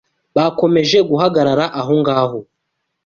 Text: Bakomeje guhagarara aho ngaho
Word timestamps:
Bakomeje 0.35 0.97
guhagarara 1.09 1.65
aho 1.79 1.91
ngaho 2.01 2.39